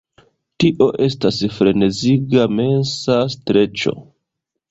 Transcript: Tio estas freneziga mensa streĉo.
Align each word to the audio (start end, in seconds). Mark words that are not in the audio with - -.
Tio 0.61 0.85
estas 1.07 1.35
freneziga 1.57 2.47
mensa 2.61 3.17
streĉo. 3.35 3.95